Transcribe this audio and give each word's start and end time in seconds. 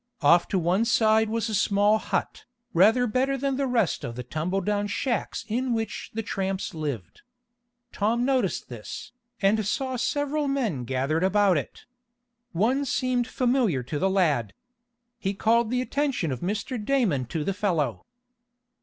Off 0.23 0.47
to 0.47 0.57
one 0.57 0.83
side 0.83 1.29
was 1.29 1.47
a 1.47 1.53
small 1.53 1.99
hut, 1.99 2.45
rather 2.73 3.05
better 3.05 3.37
than 3.37 3.55
the 3.55 3.67
rest 3.67 4.03
of 4.03 4.15
the 4.15 4.23
tumbledown 4.23 4.87
shacks 4.87 5.45
in 5.47 5.75
which 5.75 6.09
the 6.15 6.23
tramps 6.23 6.73
lived. 6.73 7.21
Tom 7.91 8.25
noticed 8.25 8.67
this, 8.67 9.11
and 9.43 9.63
saw 9.63 9.95
several 9.95 10.47
men 10.47 10.85
gathered 10.85 11.23
about 11.23 11.55
it. 11.55 11.85
One 12.51 12.83
seemed 12.83 13.27
familiar 13.27 13.83
to 13.83 13.99
the 13.99 14.09
lad. 14.09 14.55
He 15.19 15.35
called 15.35 15.69
the 15.69 15.83
attention 15.83 16.31
of 16.31 16.39
Mr. 16.39 16.83
Damon 16.83 17.25
to 17.25 17.43
the 17.43 17.53
fellow. 17.53 18.03